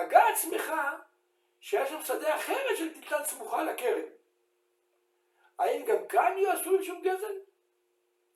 הגה 0.00 0.28
עצמך 0.28 0.72
שהיה 1.60 1.86
שם 1.86 2.02
שדה 2.02 2.36
אחרת 2.36 2.76
של 2.76 3.00
טלטן 3.00 3.24
סמוכה 3.24 3.62
לכרם. 3.62 4.02
האם 5.58 5.84
גם 5.84 6.06
כאן 6.08 6.34
יהיו 6.36 6.54
אסורים 6.54 6.84
שום 6.84 7.02
גזל? 7.02 7.38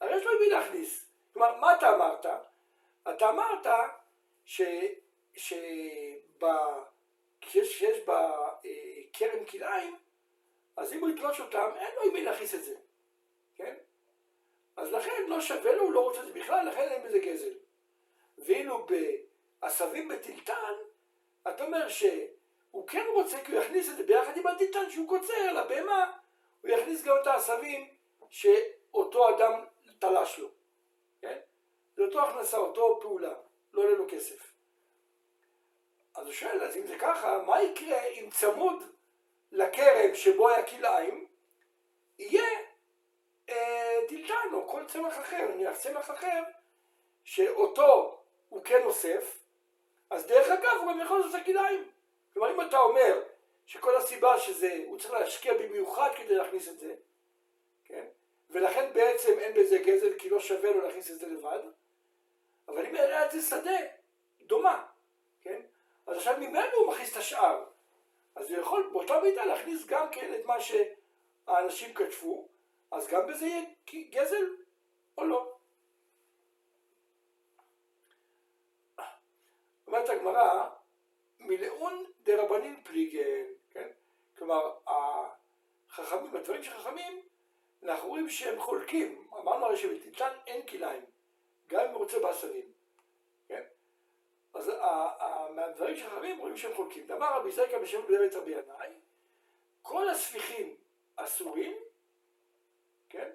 הרי 0.01 0.17
יש 0.17 0.25
לו 0.25 0.41
מי 0.41 0.49
להכניס. 0.49 1.07
כלומר, 1.33 1.57
מה 1.57 1.75
אתה 1.75 1.95
אמרת? 1.95 2.27
אתה 3.11 3.31
אמרת 3.31 3.67
ש... 4.45 4.63
שב... 5.37 5.57
שיש, 7.49 7.79
שיש 7.79 7.99
בכרם 7.99 9.45
כלאיים, 9.45 9.97
אז 10.77 10.93
אם 10.93 11.01
הוא 11.01 11.09
יתלוש 11.11 11.41
אותם, 11.41 11.71
אין 11.77 11.95
לו 11.97 12.03
עם 12.03 12.13
מי 12.13 12.25
להכניס 12.25 12.55
את 12.55 12.65
זה, 12.65 12.75
כן? 13.57 13.75
אז 14.77 14.93
לכן 14.93 15.27
לא 15.29 15.41
שווה 15.41 15.75
לו, 15.75 15.83
הוא 15.83 15.93
לא 15.93 16.01
רוצה 16.01 16.21
את 16.21 16.27
זה 16.27 16.33
בכלל, 16.33 16.69
לכן 16.69 16.89
אין 16.89 17.03
בזה 17.03 17.19
גזל. 17.19 17.53
ואילו 18.39 18.87
בעשבים 19.61 20.09
בטלטן, 20.09 20.75
אתה 21.49 21.65
אומר 21.65 21.89
שהוא 21.89 22.89
כן 22.89 23.05
רוצה 23.15 23.45
כי 23.45 23.53
הוא 23.53 23.61
יכניס 23.61 23.89
את 23.89 23.97
זה 23.97 24.03
ביחד 24.03 24.37
עם 24.37 24.47
הטלטן 24.47 24.91
שהוא 24.91 25.09
קוצר 25.09 25.53
לבהמה, 25.53 26.13
הוא 26.63 26.71
יכניס 26.71 27.05
גם 27.05 27.17
את 27.23 27.27
העשבים 27.27 27.89
שאותו 28.31 29.37
אדם 29.37 29.65
תלש 29.99 30.39
לו, 30.39 30.49
כן? 31.21 31.39
זה 31.97 32.03
אותו 32.03 32.29
הכנסה, 32.29 32.57
אותו 32.57 32.99
פעולה, 33.03 33.35
לא 33.73 33.83
עולה 33.83 33.95
לו 33.95 34.07
כסף. 34.09 34.53
אז 36.15 36.27
הוא 36.27 36.33
שואל, 36.33 36.63
אז 36.63 36.77
אם 36.77 36.87
זה 36.87 36.99
ככה, 36.99 37.43
מה 37.47 37.63
יקרה 37.63 38.03
אם 38.05 38.31
צמוד 38.31 38.83
לכרם 39.53 40.15
שבו 40.15 40.49
היה 40.49 40.67
כלאיים, 40.67 41.27
יהיה 42.19 42.59
אה, 43.49 43.99
דלתן 44.09 44.49
או 44.53 44.69
כל 44.69 44.85
צמח 44.87 45.21
אחר, 45.21 45.49
נניח 45.55 45.77
צמח 45.77 46.11
אחר, 46.11 46.43
שאותו 47.25 48.21
הוא 48.49 48.65
כן 48.65 48.83
אוסף, 48.85 49.44
אז 50.11 50.27
דרך 50.27 50.47
אגב 50.47 50.77
הוא 50.81 50.93
גם 50.93 51.01
יכול 51.01 51.19
לעשות 51.19 51.35
את 51.35 51.41
הכלאיים. 51.41 51.91
כלומר 52.33 52.55
אם 52.55 52.61
אתה 52.61 52.79
אומר 52.79 53.23
שכל 53.67 53.97
הסיבה 53.97 54.39
שזה, 54.39 54.85
הוא 54.87 54.99
צריך 54.99 55.11
להשקיע 55.11 55.55
במיוחד 55.55 56.11
כדי 56.17 56.35
להכניס 56.35 56.69
את 56.69 56.79
זה, 56.79 56.95
כן? 57.85 58.05
ולכן 58.51 58.91
בעצם 58.93 59.39
אין 59.39 59.55
בזה 59.55 59.79
גזל 59.79 60.19
כי 60.19 60.31
לא 60.31 60.41
שווה 60.41 60.71
לו 60.71 60.81
להכניס 60.81 61.11
את 61.11 61.19
זה 61.19 61.27
לבד, 61.27 61.59
אבל 62.69 62.87
אם 62.87 62.95
יראה 62.95 63.27
את 63.27 63.31
שדה, 63.49 63.79
דומה, 64.41 64.87
כן? 65.43 65.61
אז 66.07 66.17
עכשיו 66.17 66.37
ממנו 66.39 66.77
הוא 66.77 66.93
מכניס 66.93 67.13
את 67.13 67.17
השאר. 67.17 67.65
אז 68.35 68.51
הוא 68.51 68.61
יכול 68.61 68.91
באותה 68.93 69.21
מידה 69.21 69.45
להכניס 69.45 69.87
גם 69.87 70.11
כן 70.11 70.35
את 70.35 70.45
מה 70.45 70.57
שהאנשים 70.61 71.95
כתבו, 71.95 72.49
אז 72.91 73.09
גם 73.09 73.27
בזה 73.27 73.47
יהיה 73.47 73.63
גזל 74.11 74.47
או 75.19 75.25
לא. 75.25 75.54
אומרת 79.95 80.09
הגמרא, 80.09 80.69
מלאון 81.41 82.05
דרבנין 82.23 82.81
פליגן, 82.83 83.45
כן? 83.71 83.89
כלומר, 84.39 84.75
החכמים, 84.87 86.37
הדברים 86.37 86.63
של 86.63 86.71
חכמים, 86.71 87.23
אנחנו 87.83 88.09
רואים 88.09 88.29
שהם 88.29 88.61
חולקים. 88.61 89.29
אמרנו 89.33 89.67
הרי 89.67 89.77
שבטיטן 89.77 90.33
אין 90.47 90.67
כליים, 90.67 91.05
גם 91.69 91.81
אם 91.81 91.91
הוא 91.91 91.99
רוצה 91.99 92.19
בעשרים, 92.19 92.73
כן? 93.49 93.63
אז 94.55 94.71
מהדברים 95.55 95.97
של 95.97 96.11
חכמים 96.11 96.39
רואים 96.39 96.57
שהם 96.57 96.75
חולקים. 96.75 97.11
אמר 97.13 97.39
רבי 97.41 97.53
זרקה 97.53 97.79
בשם 97.79 98.03
בדלת 98.03 98.35
רבי 98.35 98.51
ינאי, 98.51 98.91
כל 99.83 100.09
הספיחים 100.09 100.77
אסורים, 101.17 101.77
כן? 103.09 103.31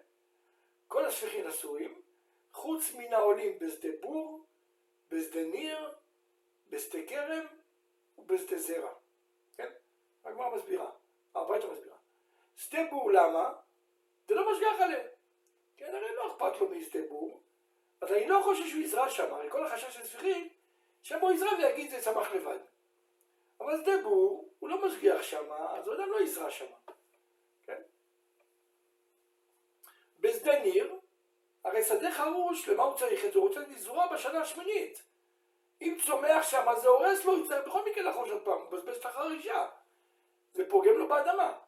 כל 0.87 1.05
הספיחים 1.05 1.47
אסורים, 1.47 2.01
חוץ 2.53 2.93
מן 2.93 3.13
העולים 3.13 3.59
בשדה 3.59 3.89
בור, 4.01 4.45
בשדה 5.11 5.43
ניר, 5.43 5.98
בשדה 6.69 6.99
כרם 7.07 7.45
ובשדה 8.17 8.57
זרע. 8.57 8.93
כן? 9.57 9.69
הגמרא 10.25 10.55
מסבירה, 10.55 10.91
הברייתא 11.35 11.67
מסבירה. 11.67 11.95
שדה 12.55 12.79
בור 12.89 13.11
למה? 13.11 13.53
זה 14.27 14.35
לא 14.35 14.51
משגח 14.51 14.81
עליהם. 14.81 15.07
כן, 15.77 15.95
הרי 15.95 16.15
לא 16.15 16.31
אכפת 16.31 16.61
לו 16.61 16.69
משדה 16.69 16.99
בור, 17.09 17.41
אז 18.01 18.11
אני 18.11 18.27
לא 18.27 18.41
חושב 18.43 18.67
שהוא 18.67 18.81
יזרע 18.81 19.09
שם, 19.09 19.33
הרי 19.33 19.49
כל 19.49 19.65
החשש 19.65 19.93
של 19.93 20.03
ספיחים 20.03 20.49
שבו 21.03 21.31
יזרע 21.31 21.51
ויגיד 21.57 21.91
זה 21.91 22.01
צמח 22.01 22.31
לבד. 22.31 22.57
אבל 23.59 23.81
שדה 23.81 24.01
בור, 24.03 24.49
הוא 24.59 24.69
לא 24.69 24.87
משגיח 24.87 25.21
שם, 25.21 25.51
אז 25.51 25.87
הוא 25.87 25.95
לא 25.95 26.21
יזרע 26.21 26.51
שם. 26.51 26.65
כן? 27.65 27.81
בשדה 30.19 30.59
ניר, 30.59 30.99
הרי 31.63 31.83
שדה 31.83 32.11
חרוש, 32.11 32.69
למה 32.69 32.83
הוא 32.83 32.97
צריך 32.97 33.25
את 33.25 33.33
זה? 33.33 33.39
הוא 33.39 33.47
רוצה 33.47 33.59
לזרוע 33.59 34.13
בשנה 34.13 34.41
השמינית. 34.41 35.03
אם 35.81 35.97
צומח 36.05 36.49
שם, 36.49 36.69
אז 36.69 36.81
זה 36.81 36.87
הורס 36.87 37.25
לו, 37.25 37.43
יצטרך 37.43 37.67
בכל 37.67 37.89
מקרה 37.89 38.03
לחרוש 38.03 38.29
עוד 38.29 38.45
פעם, 38.45 38.53
הוא 38.53 38.67
מבזבז 38.67 38.97
את 38.97 39.05
החרישה. 39.05 39.67
זה 40.53 40.69
פוגם 40.69 40.93
לו 40.93 41.07
באדמה. 41.07 41.59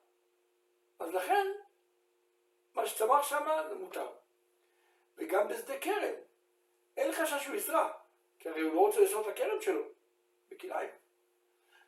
אז 1.00 1.14
לכן, 1.14 1.48
מה 2.74 2.88
שצמח 2.88 3.24
שם 3.24 3.48
זה 3.70 3.76
מותר. 3.76 4.08
וגם 5.18 5.48
בשדה 5.48 5.80
כרם, 5.80 6.14
אין 6.98 7.12
חשש 7.12 7.44
שהוא 7.44 7.56
יזרע. 7.56 7.92
כי 8.40 8.50
הרי 8.50 8.62
הוא 8.62 8.74
לא 8.76 8.80
רוצה 8.80 9.02
לשנות 9.02 9.28
את 9.28 9.32
הכרם 9.32 9.62
שלו, 9.62 9.84
בכלאיים. 10.50 10.90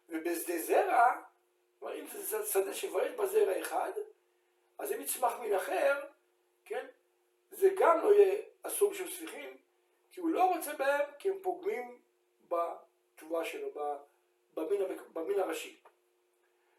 ובשדה 0.09 0.57
זרע, 0.57 1.21
כלומר 1.79 1.99
אם 1.99 2.05
זה 2.07 2.45
שדה 2.45 2.73
שכבר 2.73 3.05
יש 3.05 3.35
אחד, 3.61 3.91
אז 4.77 4.91
אם 4.91 5.01
יצמח 5.01 5.33
מן 5.39 5.53
אחר, 5.53 6.01
כן, 6.65 6.85
זה 7.51 7.69
גם 7.77 7.99
לא 7.99 8.13
יהיה 8.13 8.41
אסור 8.63 8.93
של 8.93 9.11
ספיחים, 9.11 9.57
כי 10.11 10.19
הוא 10.19 10.29
לא 10.29 10.55
רוצה 10.55 10.73
בהם, 10.73 11.05
כי 11.19 11.29
הם 11.29 11.35
פוגמים 11.41 12.02
בתשובה 12.49 13.45
שלו, 13.45 13.67
במין, 14.55 14.81
במין 15.13 15.39
הראשי. 15.39 15.79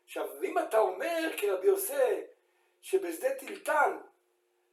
עכשיו, 0.04 0.42
אם 0.42 0.58
אתה 0.58 0.78
אומר 0.78 1.30
כרבי 1.36 1.66
יוסי, 1.66 2.20
שבשדה 2.82 3.34
טילטן, 3.34 3.98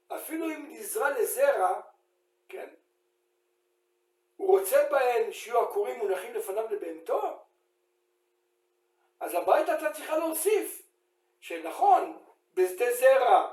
אפילו 0.08 0.46
אם 0.46 0.66
נזרע 0.70 1.10
לזרע, 1.10 1.82
כן, 2.50 2.70
הוא 4.38 4.60
רוצה 4.60 4.88
בהן 4.92 5.32
שיהיו 5.32 5.62
עקורים 5.62 6.00
מונחים 6.00 6.34
לפניו 6.34 6.66
לבהמתו? 6.72 7.40
אז 9.20 9.34
הבית 9.34 9.70
אתה 9.70 9.94
צריכה 9.94 10.18
להוסיף 10.18 10.82
שנכון, 11.40 12.24
בשדה 12.54 12.94
זרע 12.96 13.52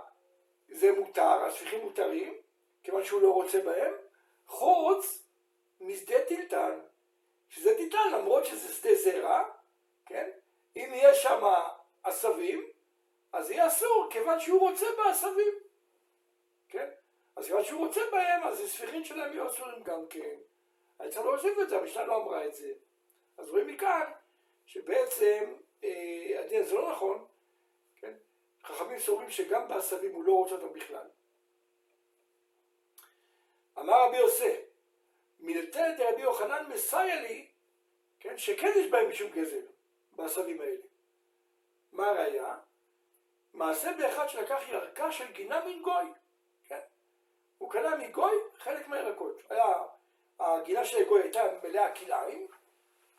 זה 0.68 0.92
מותר, 0.92 1.44
הספיחים 1.44 1.80
מותרים, 1.80 2.34
כיוון 2.82 3.04
שהוא 3.04 3.22
לא 3.22 3.32
רוצה 3.32 3.60
בהם, 3.64 3.94
חוץ 4.46 5.22
משדה 5.80 6.24
טילטן, 6.28 6.78
שזה 7.48 7.76
טילטן 7.76 8.12
למרות 8.12 8.46
שזה 8.46 8.74
שדה 8.74 8.94
זרע, 8.94 9.44
כן? 10.06 10.30
אם 10.76 10.88
יהיה 10.92 11.14
שם 11.14 11.44
עשבים, 12.02 12.66
אז 13.32 13.50
יהיה 13.50 13.66
אסור, 13.66 14.08
כיוון 14.10 14.40
שהוא 14.40 14.60
רוצה 14.60 14.86
בעשבים, 14.96 15.54
כן? 16.68 16.88
אז 17.36 17.46
כיוון 17.46 17.64
שהוא 17.64 17.86
רוצה 17.86 18.00
בהם, 18.12 18.42
אז 18.42 18.60
הספיחים 18.60 19.04
שלהם 19.04 19.32
יהיו 19.32 19.46
אסורים 19.46 19.82
גם 19.82 20.00
כן. 20.10 20.36
אני 21.00 21.10
צריך 21.10 21.26
להוסיף 21.26 21.58
את 21.62 21.68
זה, 21.68 21.78
המשנה 21.78 22.06
לא 22.06 22.16
אמרה 22.22 22.46
את 22.46 22.54
זה. 22.54 22.72
אז 23.38 23.50
רואים 23.50 23.66
מכאן 23.66 24.12
שבעצם 24.66 25.54
אה, 25.84 26.40
הדין 26.40 26.62
הזה 26.62 26.74
לא 26.74 26.90
נכון, 26.90 27.24
כן? 28.00 28.12
חכמים 28.64 28.98
סוברים 28.98 29.30
שגם 29.30 29.68
בעשבים 29.68 30.14
הוא 30.14 30.24
לא 30.24 30.32
רוצה 30.32 30.54
אותם 30.54 30.72
בכלל. 30.72 31.06
אמר 33.78 34.08
רבי 34.08 34.16
יוסף, 34.16 34.60
מלתת 35.40 35.94
רבי 35.98 36.22
יוחנן 36.22 36.64
מסייע 36.68 37.20
לי, 37.20 37.46
כן, 38.20 38.38
שכן 38.38 38.72
יש 38.76 38.90
בהם 38.90 39.08
משום 39.08 39.30
גזל, 39.30 39.66
בעשבים 40.12 40.60
האלה. 40.60 40.80
מה 41.92 42.06
הראיה? 42.06 42.56
מעשה 43.54 43.92
באחד 43.92 44.28
שלקח 44.28 44.62
ירקה 44.68 45.12
של 45.12 45.32
גינה 45.32 45.64
מן 45.64 45.82
גוי, 45.82 46.12
כן? 46.64 46.80
הוא 47.58 47.70
קנה 47.70 47.96
מגוי 47.96 48.32
חלק 48.58 48.88
מהירקות. 48.88 49.42
היה 49.50 49.74
הגינה 50.40 50.84
של 50.84 51.02
הגוי 51.02 51.22
הייתה 51.22 51.42
מלאה 51.62 51.94
כלאיים, 51.94 52.46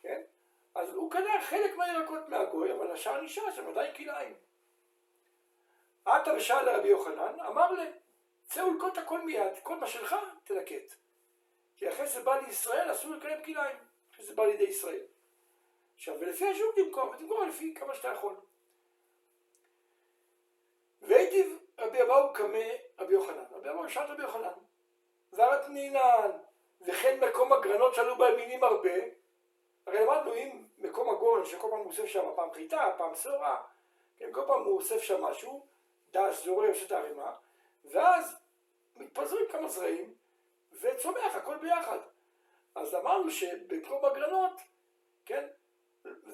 כן? 0.02 0.22
אז 0.74 0.94
הוא 0.94 1.10
קנה 1.10 1.42
חלק 1.42 1.76
מהירקות 1.76 2.28
מהגוי, 2.28 2.72
אבל 2.72 2.92
השאר 2.92 3.20
נשאר 3.20 3.50
שם 3.56 3.68
עדיין 3.68 3.94
כלאיים. 3.94 4.34
עטה 6.04 6.34
ושאל 6.34 6.62
לרבי 6.62 6.88
יוחנן, 6.88 7.40
אמר 7.40 7.72
לה, 7.72 7.84
צא 8.48 8.64
ולקוט 8.64 8.98
הכל 8.98 9.20
מיד, 9.20 9.52
כל 9.62 9.76
מה 9.76 9.86
שלך 9.86 10.16
תלקט. 10.44 10.94
כי 11.80 11.88
אחרי 11.88 12.08
זה 12.08 12.22
בא 12.22 12.40
לישראל, 12.40 12.92
אסור 12.92 13.14
לקיים 13.14 13.42
כלאיים, 13.44 13.76
אחרי 14.14 14.26
זה 14.26 14.34
בא 14.34 14.44
לידי 14.44 14.64
ישראל. 14.64 15.02
עכשיו, 15.96 16.14
ולפי 16.20 16.48
השוק 16.48 16.74
תמכור, 16.74 17.10
ותמכור 17.10 17.44
לפי 17.44 17.74
כמה 17.74 17.94
שאתה 17.94 18.08
יכול. 18.08 18.36
והייתי 21.02 21.56
רבי 21.78 22.02
אבאו 22.02 22.32
קמא 22.32 22.64
רבי 22.98 23.12
יוחנן. 23.12 23.44
רבי 23.50 23.70
אבאו 23.70 23.88
שאל 23.88 24.02
רבי 24.02 24.22
יוחנן, 24.22 24.52
נינן, 25.68 26.30
וכן 26.80 27.20
מקום 27.28 27.52
הגרנות 27.52 27.94
שעלו 27.94 28.18
בהם 28.18 28.36
מינים 28.36 28.64
הרבה, 28.64 28.94
הרי 29.86 30.04
למדנו 30.04 30.34
אם 30.34 30.64
מקום 30.78 31.10
הגורן 31.10 31.44
שכל 31.44 31.68
פעם 31.70 31.78
הוא 31.78 31.86
אוסף 31.86 32.06
שם 32.06 32.24
פעם 32.36 32.52
חיטה, 32.52 32.94
פעם 32.98 33.14
שעורה, 33.14 33.62
כן, 34.18 34.32
כל 34.32 34.42
פעם 34.46 34.62
הוא 34.62 34.76
אוסף 34.76 35.02
שם 35.02 35.24
משהו, 35.24 35.66
דש, 36.12 36.44
זורע, 36.44 36.68
עושה 36.68 36.86
את 36.86 36.92
הערימה, 36.92 37.32
ואז 37.84 38.36
מתפזרים 38.96 39.44
כמה 39.52 39.68
זרעים, 39.68 40.14
וצומח 40.80 41.34
הכל 41.34 41.56
ביחד. 41.56 41.98
אז 42.74 42.94
אמרנו 42.94 43.30
שבמקום 43.30 44.04
הגרנות, 44.04 44.60
כן, 45.26 45.46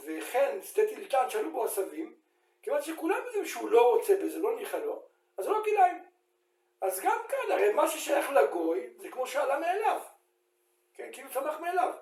וכן 0.05 0.59
שדה 0.63 0.89
טילטן 0.89 1.31
שעלו 1.31 1.51
בו 1.51 1.65
עשבים, 1.65 2.15
כיוון 2.63 2.83
שכולם 2.83 3.19
יודעים 3.27 3.47
שהוא 3.47 3.71
לא 3.71 3.95
רוצה 3.95 4.17
בזה, 4.25 4.39
לא 4.39 4.57
ניחא 4.57 4.77
לו, 4.77 5.03
אז 5.39 5.45
זה 5.45 5.51
לא 5.51 5.63
כדאי. 5.65 5.91
אז 6.81 7.01
גם 7.01 7.19
כאן, 7.29 7.53
הרי 7.53 7.73
מה 7.73 7.89
ששייך 7.89 8.31
לגוי, 8.31 8.91
זה 8.99 9.09
כמו 9.09 9.27
שעלה 9.27 9.59
מאליו. 9.59 10.01
כן, 10.95 11.09
כאילו 11.13 11.31
צמח 11.31 11.61
מאליו. 11.61 11.93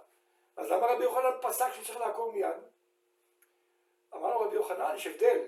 אז 0.56 0.70
למה 0.70 0.86
רבי 0.86 1.04
יוחנן 1.04 1.30
פסק 1.42 1.72
שצריך 1.72 2.00
לעקור 2.00 2.32
מיד? 2.32 2.56
אמר 4.14 4.34
לו 4.34 4.40
רבי 4.40 4.54
יוחנן, 4.54 4.94
יש 4.96 5.06
הבדל. 5.06 5.38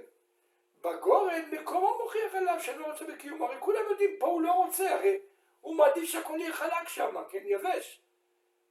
בגורן 0.80 1.42
מקומו 1.50 1.98
מוכיח 2.02 2.34
עליו 2.34 2.60
שאני 2.60 2.78
לא 2.78 2.86
רוצה 2.86 3.04
בקיום. 3.04 3.42
הרי 3.42 3.56
כולם 3.60 3.82
יודעים, 3.90 4.16
פה 4.18 4.26
הוא 4.26 4.42
לא 4.42 4.52
רוצה, 4.52 4.94
הרי 4.94 5.18
הוא 5.66 5.76
מעדיף 5.76 6.10
שהכל 6.10 6.38
יהיה 6.40 6.52
חלק 6.52 6.88
שם, 6.88 7.16
כן, 7.30 7.42
יבש. 7.44 8.00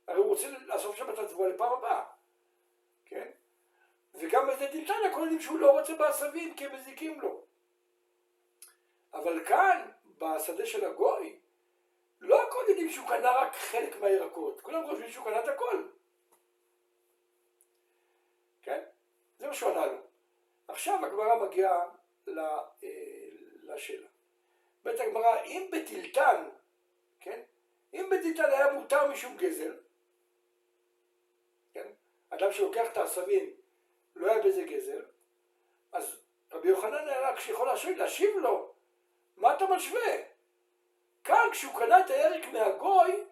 הרי 0.07 0.17
הוא 0.17 0.25
רוצה 0.25 0.47
לאסוף 0.49 0.95
שם 0.95 1.09
את 1.09 1.19
התבואה 1.19 1.49
לפעם 1.49 1.73
הבאה, 1.73 2.03
כן? 3.05 3.31
וגם 4.13 4.47
בזה 4.47 4.67
דלתן 4.73 4.93
הכל 5.11 5.19
יודעים 5.19 5.41
שהוא 5.41 5.59
לא 5.59 5.79
רוצה 5.79 5.95
בעשבים 5.95 6.55
כי 6.55 6.65
הם 6.65 6.75
מזיקים 6.75 7.21
לו. 7.21 7.41
אבל 9.13 9.45
כאן, 9.45 9.91
בשדה 10.17 10.65
של 10.65 10.85
הגוי, 10.85 11.39
לא 12.21 12.43
הכל 12.43 12.63
יודעים 12.69 12.89
שהוא 12.89 13.07
קנה 13.07 13.31
רק 13.31 13.55
חלק 13.55 14.01
מהירקות, 14.01 14.61
כולם 14.61 14.87
חושבים 14.87 15.11
שהוא 15.11 15.25
קנה 15.25 15.39
את 15.39 15.47
הכל. 15.47 15.87
כן? 18.61 18.83
זה 19.39 19.47
מה 19.47 19.53
שהוא 19.53 19.71
ענה 19.71 19.85
לו. 19.85 19.97
עכשיו 20.67 21.05
הגמרא 21.05 21.45
מגיעה 21.47 21.85
אה, 22.27 22.59
לשאלה. 23.63 24.07
בית 24.83 24.99
הגמרא, 24.99 25.43
אם 25.43 25.69
בטלטן, 25.71 26.49
כן? 27.25 27.41
אם 27.93 28.09
בטלטן 28.11 28.51
היה 28.51 28.73
מותר 28.73 29.07
משום 29.07 29.37
גזל, 29.37 29.77
כן? 31.73 31.87
אדם 32.29 32.53
שלוקח 32.53 32.85
את 32.91 32.97
העשבים, 32.97 33.53
לא 34.15 34.31
היה 34.31 34.43
בזה 34.43 34.63
גזל, 34.63 35.01
אז 35.91 36.17
רבי 36.51 36.67
יוחנן 36.67 37.07
היה 37.07 37.29
רק 37.29 37.39
שיכול 37.39 37.67
להשיב, 37.67 37.97
להשיב 37.97 38.37
לו, 38.37 38.73
מה 39.37 39.53
אתה 39.55 39.65
משווה? 39.65 40.17
כאן 41.23 41.49
כשהוא 41.51 41.79
קנה 41.79 41.99
את 41.99 42.09
הירק 42.09 42.45
מהגוי, 42.45 43.23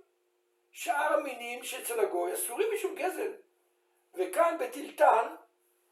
שאר 0.71 1.13
המינים 1.13 1.63
שאצל 1.63 1.99
הגוי 1.99 2.33
אסורים 2.33 2.67
משום 2.75 2.95
גזל. 2.95 3.33
וכאן 4.13 4.57
בטלטן, 4.59 5.35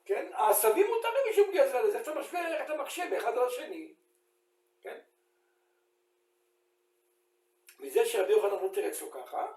כן, 0.05 0.29
העשבים 0.33 0.87
מותרים 0.87 1.23
משום 1.31 1.51
גזל, 1.53 1.77
אז 1.77 1.95
איך 1.95 2.01
אתה 2.01 2.19
משווה, 2.19 2.47
איך 2.47 2.65
אתה 2.65 2.75
מקשה 2.81 3.09
באחד 3.09 3.37
על 3.37 3.47
השני, 3.47 3.93
כן? 4.81 4.99
מזה 7.81 8.05
שרבי 8.05 8.31
יוחנן 8.31 8.63
לא 8.63 8.69
תרץ 8.73 9.01
לו 9.01 9.11
ככה, 9.11 9.47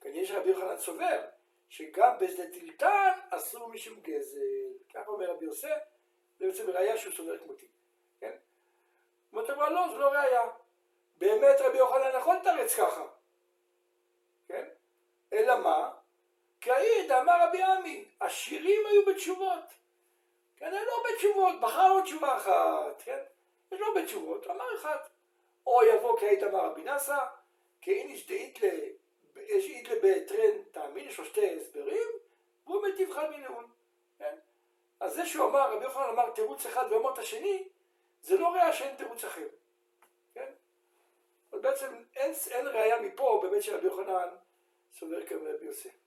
כנראה 0.00 0.26
שרבי 0.26 0.50
יוחנן 0.50 0.76
סובר 0.76 1.20
שגם 1.68 2.18
בשדה 2.20 2.42
טלטן 2.52 3.12
אסור 3.30 3.68
משום 3.68 4.00
גזל. 4.00 4.40
ככה 4.94 5.10
אומר 5.10 5.30
רבי 5.30 5.44
יוסף, 5.44 5.78
זה 6.38 6.46
בעצם 6.46 6.70
ראייה 6.70 6.98
שהוא 6.98 7.12
סובר 7.12 7.38
כמותי, 7.38 7.66
כן? 8.20 8.32
אומרת 9.32 9.50
אמרה 9.50 9.70
לא, 9.70 9.88
זה 9.92 9.98
לא 9.98 10.08
ראייה. 10.08 10.42
באמת 11.16 11.60
רבי 11.60 11.78
יוחנן 11.78 12.16
נכון 12.16 12.38
תרץ 12.42 12.74
ככה, 12.74 13.06
כן? 14.48 14.64
אלא 15.32 15.58
מה? 15.58 15.92
כי 16.60 16.70
העיד 16.70 17.12
אמר 17.12 17.48
רבי 17.48 17.62
עמי, 17.62 18.04
השירים 18.20 18.86
היו 18.86 19.06
בתשובות. 19.06 19.64
כן, 20.56 20.66
הם 20.66 20.84
לא 20.86 21.04
בתשובות, 21.10 21.60
בחר 21.60 21.90
עוד 21.90 22.04
תשובה 22.04 22.36
אחת, 22.36 23.02
כן? 23.04 23.18
הם 23.72 23.78
לא 23.80 23.94
בתשובות, 23.96 24.46
אמר 24.46 24.74
אחד. 24.74 24.96
או 25.66 25.82
יבוא 25.82 26.20
היית 26.20 26.42
אמר 26.42 26.64
רבי 26.64 26.82
נאסא, 26.82 27.18
ל... 28.62 28.66
יש 29.36 29.64
אית 29.64 29.88
לבטרן 29.88 30.62
תאמין, 30.70 31.08
יש 31.08 31.18
לו 31.18 31.24
שתי 31.24 31.56
הסברים, 31.56 32.08
והוא 32.66 32.82
מנאון, 33.30 33.66
כן? 34.18 34.34
אז 35.00 35.14
זה 35.14 35.26
שהוא 35.26 35.50
אמר, 35.50 35.72
רבי 35.76 35.84
יוחנן 35.84 36.08
אמר 36.08 36.30
תירוץ 36.30 36.66
אחד 36.66 36.84
ואמר 36.90 37.12
את 37.12 37.18
השני, 37.18 37.68
זה 38.22 38.38
לא 38.38 38.48
ראיה 38.48 38.72
שאין 38.72 38.96
תירוץ 38.96 39.24
אחר, 39.24 39.48
כן? 40.34 40.52
אבל 41.52 41.60
בעצם 41.60 41.86
אין, 42.16 42.32
אין 42.50 42.66
ראיה 42.66 43.00
מפה 43.00 43.40
באמת 43.42 43.62
שרבי 43.62 43.86
יוחנן 43.86 44.28
סובר 44.98 45.26
כרבי 45.26 45.64
יוסף. 45.66 45.99